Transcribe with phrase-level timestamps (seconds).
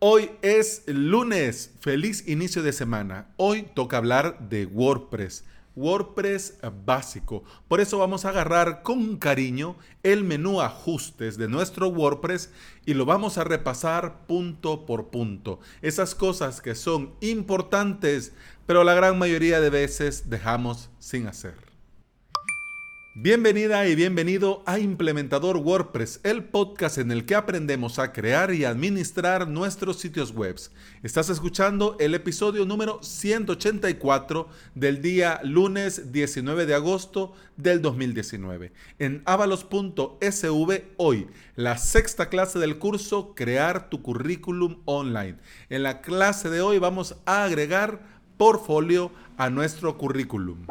[0.00, 3.28] Hoy es lunes, feliz inicio de semana.
[3.36, 5.44] Hoy toca hablar de WordPress,
[5.76, 7.44] WordPress básico.
[7.68, 12.50] Por eso vamos a agarrar con cariño el menú ajustes de nuestro WordPress
[12.84, 15.60] y lo vamos a repasar punto por punto.
[15.80, 18.32] Esas cosas que son importantes,
[18.66, 21.63] pero la gran mayoría de veces dejamos sin hacer.
[23.16, 28.64] Bienvenida y bienvenido a Implementador WordPress, el podcast en el que aprendemos a crear y
[28.64, 30.56] administrar nuestros sitios web.
[31.04, 38.72] Estás escuchando el episodio número 184 del día lunes 19 de agosto del 2019.
[38.98, 45.36] En avalos.sv hoy, la sexta clase del curso Crear tu currículum online.
[45.70, 48.02] En la clase de hoy vamos a agregar
[48.36, 50.66] portfolio a nuestro currículum.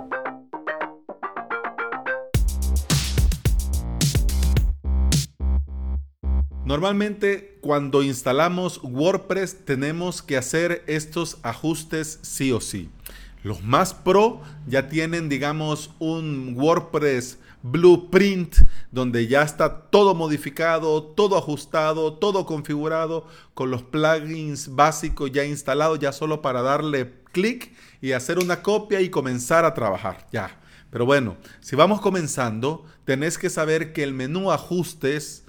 [6.66, 12.90] Normalmente cuando instalamos WordPress tenemos que hacer estos ajustes sí o sí.
[13.44, 18.56] Los más pro ya tienen, digamos, un WordPress blueprint
[18.92, 26.00] donde ya está todo modificado, todo ajustado, todo configurado con los plugins básicos ya instalados,
[26.00, 30.28] ya solo para darle clic y hacer una copia y comenzar a trabajar.
[30.32, 30.62] Ya.
[30.90, 35.44] Pero bueno, si vamos comenzando, tenés que saber que el menú ajustes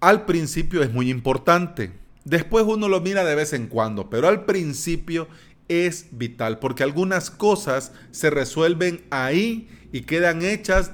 [0.00, 1.92] al principio es muy importante.
[2.24, 5.28] Después uno lo mira de vez en cuando, pero al principio
[5.68, 10.92] es vital porque algunas cosas se resuelven ahí y quedan hechas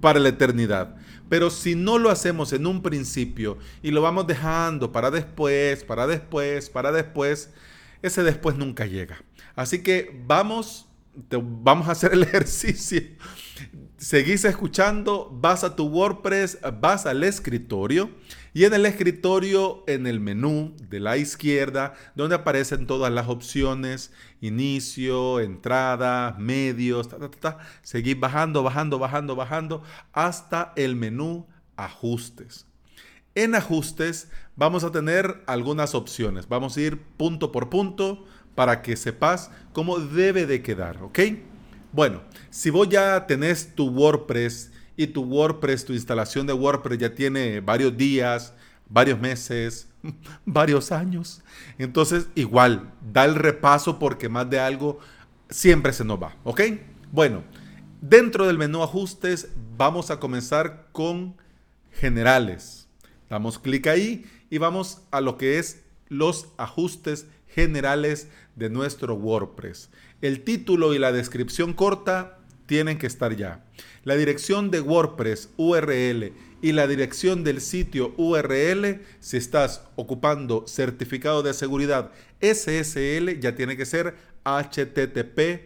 [0.00, 0.96] para la eternidad.
[1.28, 6.06] Pero si no lo hacemos en un principio y lo vamos dejando para después, para
[6.06, 7.50] después, para después,
[8.02, 9.22] ese después nunca llega.
[9.56, 10.86] Así que vamos,
[11.62, 13.02] vamos a hacer el ejercicio
[13.96, 18.10] seguís escuchando, vas a tu WordPress, vas al escritorio
[18.52, 24.12] y en el escritorio, en el menú de la izquierda, donde aparecen todas las opciones,
[24.40, 27.08] inicio, entrada, medios,
[27.82, 31.46] seguís bajando, bajando, bajando, bajando hasta el menú
[31.76, 32.66] ajustes.
[33.34, 36.48] En ajustes vamos a tener algunas opciones.
[36.48, 41.18] Vamos a ir punto por punto para que sepas cómo debe de quedar, ¿ok?
[41.94, 47.14] Bueno, si vos ya tenés tu WordPress y tu WordPress, tu instalación de WordPress ya
[47.14, 48.52] tiene varios días,
[48.88, 49.86] varios meses,
[50.44, 51.40] varios años,
[51.78, 54.98] entonces igual, da el repaso porque más de algo
[55.48, 56.62] siempre se nos va, ¿ok?
[57.12, 57.44] Bueno,
[58.00, 61.36] dentro del menú ajustes vamos a comenzar con
[61.92, 62.88] generales.
[63.30, 69.90] Damos clic ahí y vamos a lo que es los ajustes generales de nuestro WordPress.
[70.24, 73.62] El título y la descripción corta tienen que estar ya.
[74.04, 81.42] La dirección de WordPress URL y la dirección del sitio URL, si estás ocupando certificado
[81.42, 84.14] de seguridad SSL, ya tiene que ser
[84.44, 85.60] HTTPS.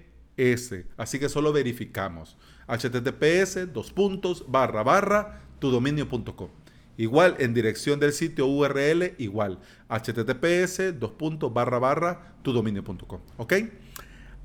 [0.96, 2.36] Así que solo verificamos.
[2.66, 6.48] HTTPS, dos puntos, barra, barra, tu dominio.com.
[6.96, 9.60] Igual en dirección del sitio URL, igual.
[9.88, 13.20] HTTPS, dos puntos, barra, barra, tu dominio.com.
[13.36, 13.54] ¿Ok?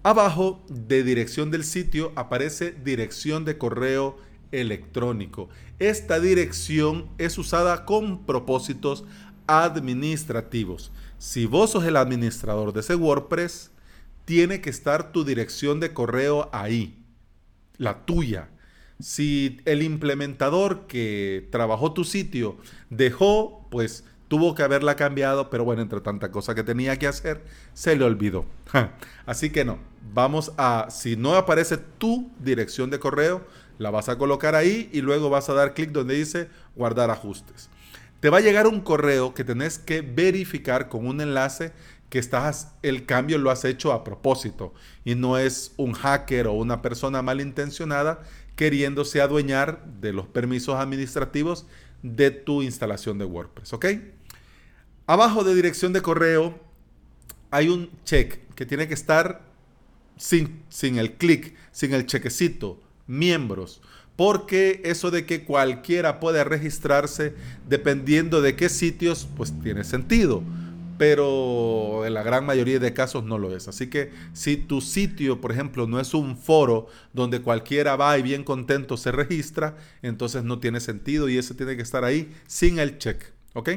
[0.06, 4.18] Abajo de dirección del sitio aparece dirección de correo
[4.52, 5.48] electrónico.
[5.80, 9.06] Esta dirección es usada con propósitos
[9.48, 10.92] administrativos.
[11.20, 13.72] Si vos sos el administrador de ese WordPress,
[14.26, 17.02] tiene que estar tu dirección de correo ahí,
[17.78, 18.50] la tuya.
[19.00, 22.58] Si el implementador que trabajó tu sitio
[22.90, 24.04] dejó, pues
[24.34, 27.44] Tuvo que haberla cambiado, pero bueno, entre tanta cosa que tenía que hacer,
[27.76, 28.48] se le olvidó.
[29.28, 29.78] Así que no,
[30.12, 33.46] vamos a, si no aparece tu dirección de correo,
[33.78, 37.70] la vas a colocar ahí y luego vas a dar clic donde dice guardar ajustes.
[38.22, 41.72] Te va a llegar un correo que tenés que verificar con un enlace
[42.10, 44.74] que estás, el cambio lo has hecho a propósito
[45.06, 48.24] y no es un hacker o una persona malintencionada
[48.56, 51.68] queriéndose adueñar de los permisos administrativos
[52.04, 53.86] de tu instalación de WordPress, ¿ok?
[55.06, 56.58] Abajo de dirección de correo
[57.52, 59.42] hay un check que tiene que estar
[60.16, 63.82] sin, sin el clic, sin el chequecito, miembros.
[64.16, 67.36] Porque eso de que cualquiera puede registrarse
[67.68, 70.42] dependiendo de qué sitios, pues tiene sentido.
[70.98, 73.68] Pero en la gran mayoría de casos no lo es.
[73.68, 78.22] Así que si tu sitio, por ejemplo, no es un foro donde cualquiera va y
[78.22, 82.80] bien contento se registra, entonces no tiene sentido y ese tiene que estar ahí sin
[82.80, 83.34] el check.
[83.54, 83.70] ¿Ok?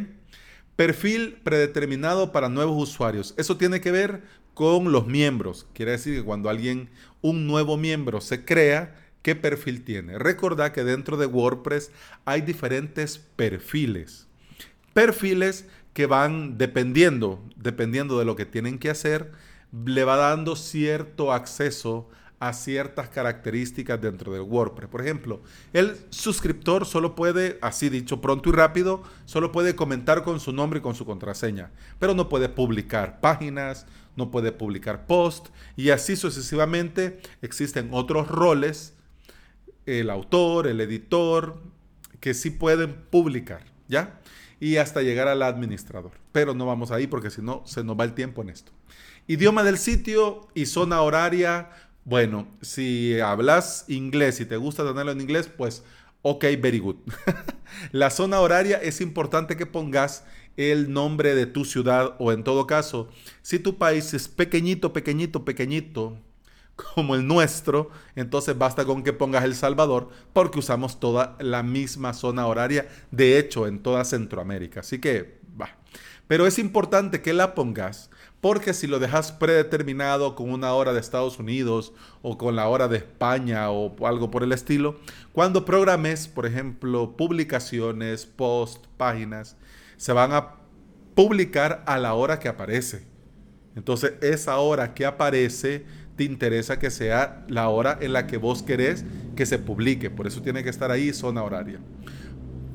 [0.76, 3.34] Perfil predeterminado para nuevos usuarios.
[3.38, 5.67] Eso tiene que ver con los miembros.
[5.73, 6.90] Quiere decir que cuando alguien,
[7.23, 10.19] un nuevo miembro se crea, ¿qué perfil tiene?
[10.19, 11.90] Recordad que dentro de WordPress
[12.25, 14.26] hay diferentes perfiles.
[14.93, 19.32] Perfiles que van dependiendo, dependiendo de lo que tienen que hacer,
[19.84, 24.90] le va dando cierto acceso a ciertas características dentro del WordPress.
[24.90, 25.40] Por ejemplo,
[25.72, 30.80] el suscriptor solo puede, así dicho pronto y rápido, solo puede comentar con su nombre
[30.80, 33.86] y con su contraseña, pero no puede publicar páginas,
[34.16, 38.94] no puede publicar post y así sucesivamente existen otros roles,
[39.86, 41.60] el autor, el editor,
[42.20, 44.20] que sí pueden publicar, ¿ya?
[44.58, 46.12] Y hasta llegar al administrador.
[46.32, 48.72] Pero no vamos ahí porque si no se nos va el tiempo en esto.
[49.28, 51.70] Idioma del sitio y zona horaria
[52.06, 55.82] bueno, si hablas inglés y te gusta tenerlo en inglés, pues
[56.22, 56.94] ok, very good.
[57.92, 60.24] la zona horaria es importante que pongas
[60.56, 63.08] el nombre de tu ciudad o en todo caso,
[63.42, 66.16] si tu país es pequeñito, pequeñito, pequeñito,
[66.94, 72.14] como el nuestro, entonces basta con que pongas El Salvador porque usamos toda la misma
[72.14, 74.80] zona horaria, de hecho en toda Centroamérica.
[74.80, 75.44] Así que.
[76.28, 81.00] Pero es importante que la pongas porque si lo dejas predeterminado con una hora de
[81.00, 81.93] Estados Unidos
[82.23, 85.00] o con la hora de España o algo por el estilo,
[85.32, 89.56] cuando programes, por ejemplo, publicaciones, post, páginas,
[89.96, 90.56] se van a
[91.14, 93.06] publicar a la hora que aparece.
[93.75, 95.84] Entonces, esa hora que aparece,
[96.17, 100.08] te interesa que sea la hora en la que vos querés que se publique.
[100.08, 101.81] Por eso tiene que estar ahí zona horaria.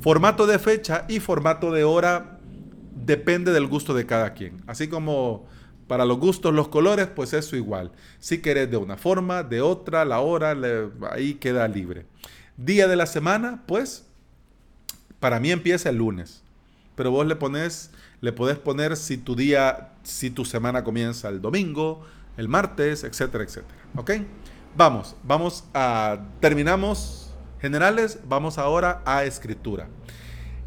[0.01, 2.30] Formato de fecha y formato de hora
[2.91, 4.61] depende del gusto de cada quien.
[4.67, 5.45] Así como
[5.87, 7.91] para los gustos, los colores, pues eso igual.
[8.19, 10.55] Si querés de una forma, de otra, la hora,
[11.11, 12.05] ahí queda libre.
[12.55, 14.05] Día de la semana, pues
[15.19, 16.43] para mí empieza el lunes.
[16.95, 17.91] Pero vos le pones,
[18.21, 22.05] le podés poner si tu día, si tu semana comienza el domingo,
[22.37, 23.79] el martes, etcétera, etcétera.
[23.95, 24.11] ¿Ok?
[24.75, 29.87] Vamos, vamos a, terminamos generales, vamos ahora a escritura.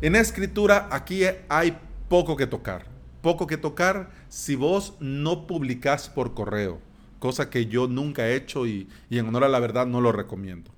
[0.02, 1.78] En escritura aquí hay
[2.14, 2.86] poco que tocar.
[3.22, 6.78] Poco que tocar si vos no publicás por correo,
[7.18, 10.70] cosa que yo nunca he hecho y, en honor a la verdad no lo recomiendo.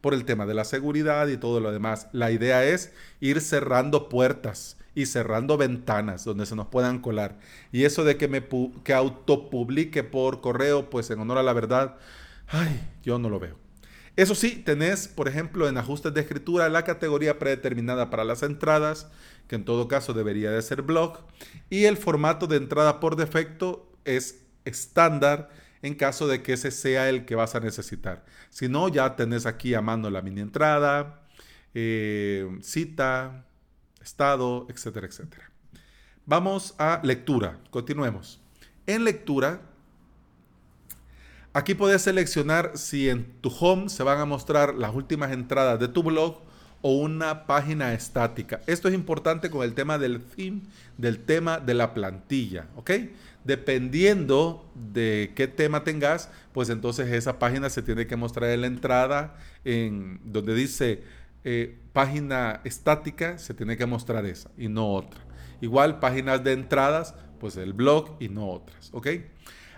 [0.00, 2.08] Por el tema de la seguridad y todo lo demás.
[2.12, 7.38] La idea es ir cerrando puertas y cerrando ventanas donde se nos puedan colar.
[7.70, 8.42] Y eso de que me
[8.82, 11.96] que autopublique por correo, pues en honor a la verdad,
[12.46, 13.58] ay, yo no lo veo.
[14.18, 19.06] Eso sí, tenés, por ejemplo, en ajustes de escritura la categoría predeterminada para las entradas,
[19.48, 21.18] que en todo caso debería de ser blog,
[21.70, 25.50] y el formato de entrada por defecto es estándar
[25.82, 28.24] en caso de que ese sea el que vas a necesitar.
[28.50, 31.22] Si no, ya tenés aquí a mano la mini entrada,
[31.74, 33.46] eh, cita,
[34.02, 35.50] estado, etcétera, etcétera.
[36.26, 37.58] Vamos a lectura.
[37.70, 38.40] Continuemos.
[38.86, 39.62] En lectura
[41.58, 45.88] Aquí puedes seleccionar si en tu home se van a mostrar las últimas entradas de
[45.88, 46.42] tu blog
[46.80, 48.60] o una página estática.
[48.66, 50.62] Esto es importante con el tema del theme,
[50.96, 52.90] del tema de la plantilla, ¿ok?
[53.44, 58.66] Dependiendo de qué tema tengas, pues entonces esa página se tiene que mostrar en la
[58.66, 61.02] entrada, en donde dice
[61.44, 65.20] eh, página estática, se tiene que mostrar esa y no otra.
[65.60, 69.08] Igual páginas de entradas, pues el blog y no otras, ¿ok?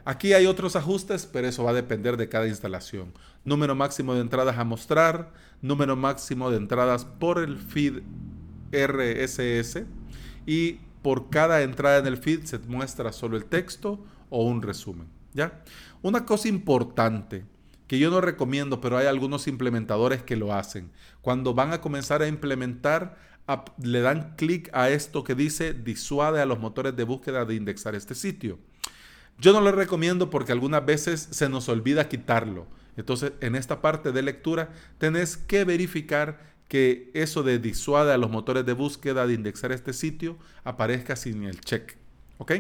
[0.05, 3.13] Aquí hay otros ajustes, pero eso va a depender de cada instalación.
[3.45, 5.33] Número máximo de entradas a mostrar,
[5.63, 8.03] número máximo de entradas por el feed
[8.73, 9.85] RSS
[10.47, 15.09] y por cada entrada en el feed se muestra solo el texto o un resumen.
[15.35, 15.63] ¿ya?
[16.03, 17.45] Una cosa importante
[17.87, 20.93] que yo no recomiendo, pero hay algunos implementadores que lo hacen.
[21.23, 23.19] Cuando van a comenzar a implementar,
[23.83, 27.97] le dan clic a esto que dice disuade a los motores de búsqueda de indexar
[27.97, 28.61] este sitio.
[29.41, 32.67] Yo no lo recomiendo porque algunas veces se nos olvida quitarlo.
[32.97, 38.31] Entonces, en esta parte de lectura, tenés que verificar que eso de disuade a los
[38.31, 41.97] motores de búsqueda de indexar este sitio aparezca sin el check.
[42.37, 42.53] ¿Ok?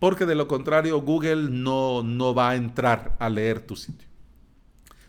[0.00, 4.08] Porque de lo contrario, Google no, no va a entrar a leer tu sitio.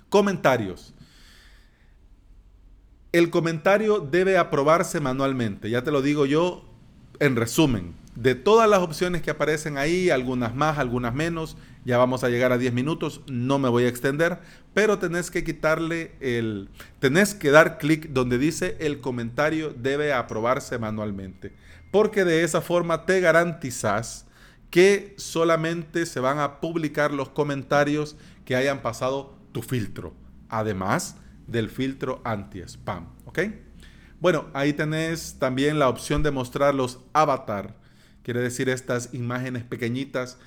[0.09, 0.93] Comentarios.
[3.11, 5.71] El comentario debe aprobarse manualmente.
[5.71, 6.63] Ya te lo digo yo
[7.19, 12.23] en resumen de todas las opciones que aparecen ahí, algunas más, algunas menos, ya vamos
[12.23, 14.39] a llegar a 10 minutos, no me voy a extender,
[14.73, 20.77] pero tenés que quitarle el, tenés que dar clic donde dice el comentario debe aprobarse
[20.77, 21.53] manualmente,
[21.91, 24.27] porque de esa forma te garantizas
[24.69, 28.15] que solamente se van a publicar los comentarios
[28.45, 30.13] que hayan pasado tu filtro,
[30.49, 31.17] además
[31.47, 33.39] del filtro anti-spam, ¿ok?
[34.19, 37.82] Bueno, ahí tenés también la opción de mostrar los avatar
[38.23, 40.37] Quiere decir estas imágenes pequeñitas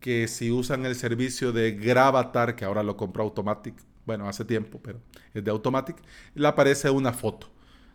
[0.00, 3.74] que si usan el servicio de Gravatar, que ahora lo compró Automatic,
[4.06, 5.00] bueno, hace tiempo, pero
[5.32, 5.96] es de Automatic,
[6.34, 7.50] le aparece una foto.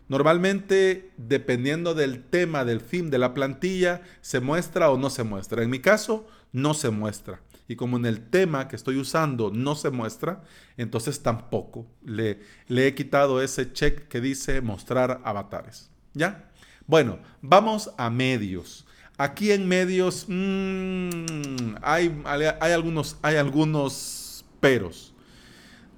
[0.08, 5.62] Normalmente, dependiendo del tema, del fin de la plantilla, se muestra o no se muestra.
[5.62, 7.40] En mi caso, no se muestra.
[7.68, 10.42] Y como en el tema que estoy usando no se muestra,
[10.76, 15.92] entonces tampoco le, le he quitado ese check que dice mostrar avatares.
[16.12, 16.50] ¿Ya?
[16.88, 18.84] Bueno, vamos a medios.
[19.22, 20.26] Aquí en medios
[21.82, 25.12] hay, hay, algunos, hay algunos peros.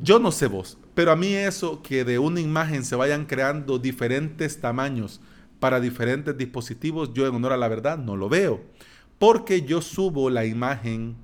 [0.00, 3.78] Yo no sé vos, pero a mí eso que de una imagen se vayan creando
[3.78, 5.20] diferentes tamaños
[5.60, 8.60] para diferentes dispositivos, yo en honor a la verdad no lo veo.
[9.20, 11.14] Porque yo subo la imagen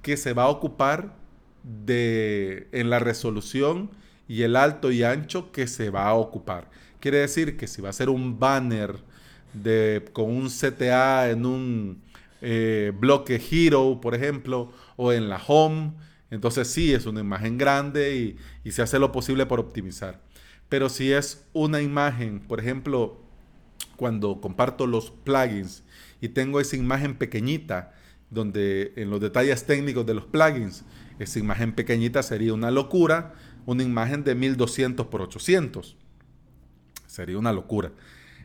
[0.00, 1.18] que se va a ocupar
[1.62, 3.90] de, en la resolución
[4.26, 6.70] y el alto y ancho que se va a ocupar.
[6.98, 9.11] Quiere decir que si va a ser un banner
[9.52, 12.02] de, con un CTA en un
[12.40, 15.92] eh, bloque Hero, por ejemplo, o en la Home,
[16.30, 20.20] entonces sí es una imagen grande y, y, se hace lo posible por optimizar.
[20.68, 23.20] Pero si es una imagen, por ejemplo,
[23.96, 25.84] cuando comparto los plugins
[26.20, 27.92] y tengo esa imagen pequeñita,
[28.30, 30.84] donde en los detalles técnicos de los plugins,
[31.18, 33.34] esa imagen pequeñita sería una locura,
[33.66, 35.96] una imagen de 1200 por 800.
[37.06, 37.92] Sería una locura.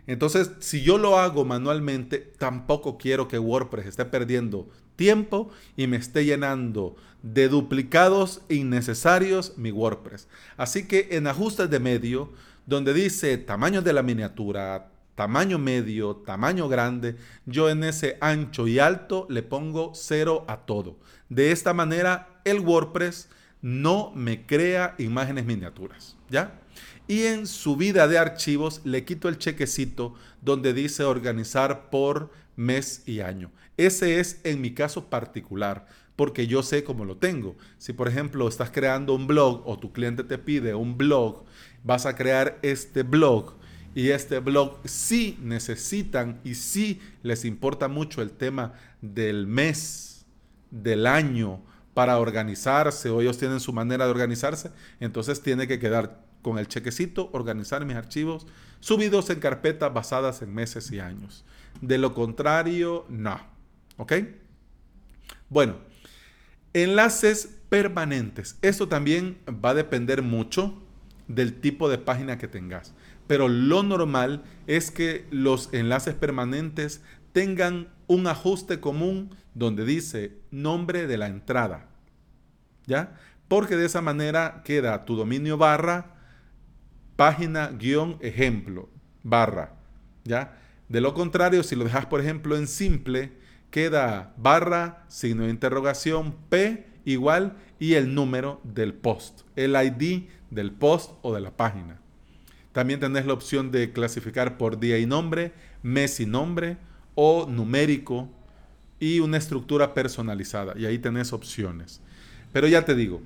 [0.08, 5.98] Entonces, si yo lo hago manualmente, tampoco quiero que WordPress esté perdiendo tiempo y me
[5.98, 10.28] esté llenando de duplicados innecesarios mi WordPress.
[10.56, 12.32] Así que en ajustes de medio,
[12.66, 18.80] donde dice tamaño de la miniatura, tamaño medio, tamaño grande, yo en ese ancho y
[18.80, 20.98] alto le pongo cero a todo.
[21.28, 23.30] De esta manera, el WordPress
[23.62, 26.62] no me crea imágenes miniaturas, ¿ya?
[27.08, 33.22] Y en subida de archivos le quito el chequecito donde dice organizar por mes y
[33.22, 33.52] año.
[33.78, 35.88] Ese es en mi caso particular
[36.18, 37.56] porque yo sé cómo lo tengo.
[37.78, 41.46] Si por ejemplo estás creando un blog o tu cliente te pide un blog,
[41.84, 43.54] vas a crear este blog
[43.96, 50.26] y este blog sí necesitan y sí les importa mucho el tema del mes,
[50.72, 51.62] del año
[51.94, 56.68] para organizarse o ellos tienen su manera de organizarse, entonces tiene que quedar con el
[56.68, 58.48] chequecito, organizar mis archivos
[58.80, 61.46] subidos en carpetas basadas en meses y años.
[61.82, 63.40] De lo contrario, no.
[63.98, 64.14] ¿Ok?
[65.50, 65.76] Bueno,
[66.74, 68.58] enlaces permanentes.
[68.62, 70.82] Esto también va a depender mucho
[71.28, 72.94] del tipo de página que tengas.
[73.28, 77.02] Pero lo normal es que los enlaces permanentes
[77.34, 81.88] tengan un ajuste común donde dice nombre de la entrada.
[82.86, 83.18] ¿Ya?
[83.48, 86.17] Porque de esa manera queda tu dominio barra
[87.18, 88.88] página guion ejemplo
[89.24, 89.74] barra.
[90.24, 90.58] ¿Ya?
[90.88, 93.34] De lo contrario, si lo dejas, por ejemplo, en simple,
[93.72, 100.72] queda barra, signo de interrogación, P igual y el número del post, el ID del
[100.72, 102.00] post o de la página.
[102.72, 105.52] También tenés la opción de clasificar por día y nombre,
[105.84, 106.78] mes y nombre
[107.16, 108.30] o numérico
[109.00, 110.74] y una estructura personalizada.
[110.78, 112.02] Y ahí tenés opciones.
[112.54, 113.22] Pero ya te digo,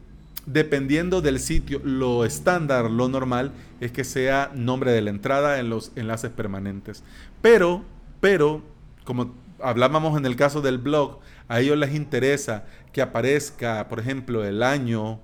[0.45, 5.69] dependiendo del sitio, lo estándar, lo normal, es que sea nombre de la entrada en
[5.69, 7.03] los enlaces permanentes.
[7.41, 7.83] Pero,
[8.19, 8.61] pero,
[9.03, 14.43] como hablábamos en el caso del blog, a ellos les interesa que aparezca, por ejemplo,
[14.43, 15.19] el año,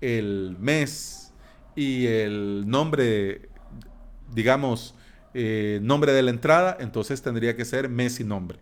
[0.00, 1.32] el mes
[1.74, 3.48] y el nombre,
[4.32, 4.94] digamos,
[5.34, 8.58] eh, nombre de la entrada, entonces tendría que ser mes y nombre.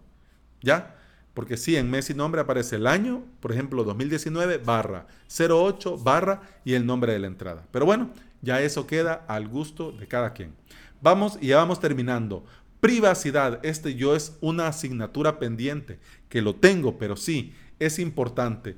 [0.63, 0.97] ¿Ya?
[1.35, 6.43] Porque si en mes y nombre aparece el año, por ejemplo, 2019 barra 08 barra
[6.65, 7.65] y el nombre de la entrada.
[7.71, 8.11] Pero bueno,
[8.43, 10.53] ya eso queda al gusto de cada quien.
[11.01, 12.45] Vamos y ya vamos terminando.
[12.81, 18.77] Privacidad, este yo es una asignatura pendiente, que lo tengo, pero sí, es importante.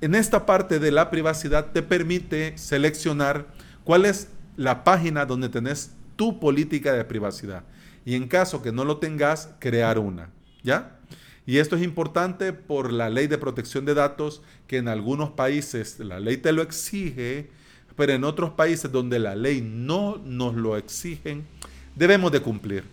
[0.00, 3.48] En esta parte de la privacidad te permite seleccionar
[3.84, 7.64] cuál es la página donde tenés tu política de privacidad.
[8.04, 10.30] Y en caso que no lo tengas, crear una.
[10.62, 10.98] ¿Ya?
[11.50, 15.98] Y esto es importante por la ley de protección de datos, que en algunos países
[15.98, 17.50] la ley te lo exige,
[17.96, 21.44] pero en otros países donde la ley no nos lo exigen,
[21.96, 22.84] debemos de cumplir,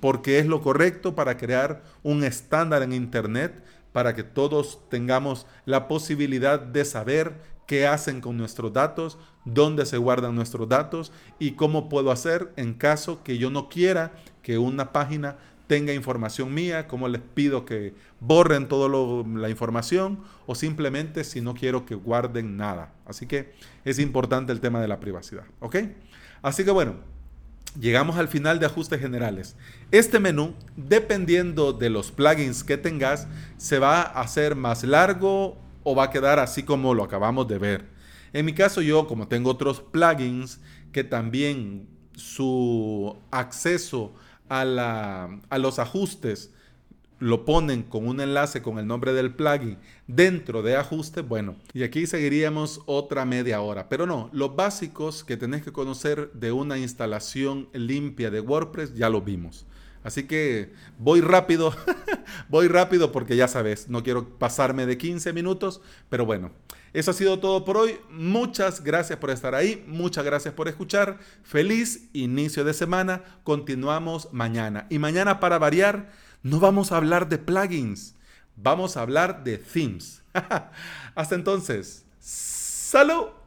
[0.00, 3.62] porque es lo correcto para crear un estándar en Internet,
[3.92, 7.34] para que todos tengamos la posibilidad de saber
[7.68, 12.74] qué hacen con nuestros datos, dónde se guardan nuestros datos y cómo puedo hacer en
[12.74, 14.10] caso que yo no quiera
[14.42, 15.36] que una página
[15.70, 21.54] tenga información mía, cómo les pido que borren toda la información o simplemente si no
[21.54, 22.92] quiero que guarden nada.
[23.06, 23.52] Así que
[23.84, 25.44] es importante el tema de la privacidad.
[25.60, 25.76] ¿Ok?
[26.42, 26.96] Así que bueno,
[27.78, 29.54] llegamos al final de ajustes generales.
[29.92, 35.94] Este menú, dependiendo de los plugins que tengas, se va a hacer más largo o
[35.94, 37.84] va a quedar así como lo acabamos de ver.
[38.32, 40.60] En mi caso yo, como tengo otros plugins
[40.90, 44.16] que también su acceso
[44.50, 46.50] a, la, a los ajustes
[47.20, 51.82] lo ponen con un enlace con el nombre del plugin dentro de ajuste, bueno, y
[51.82, 53.88] aquí seguiríamos otra media hora.
[53.88, 59.08] Pero no, los básicos que tenés que conocer de una instalación limpia de WordPress ya
[59.08, 59.66] lo vimos.
[60.02, 61.74] Así que voy rápido,
[62.48, 66.52] voy rápido porque ya sabes, no quiero pasarme de 15 minutos, pero bueno,
[66.92, 67.98] eso ha sido todo por hoy.
[68.10, 71.18] Muchas gracias por estar ahí, muchas gracias por escuchar.
[71.42, 74.86] Feliz inicio de semana, continuamos mañana.
[74.88, 76.10] Y mañana para variar,
[76.42, 78.14] no vamos a hablar de plugins,
[78.56, 80.22] vamos a hablar de themes.
[81.14, 83.39] Hasta entonces, salud.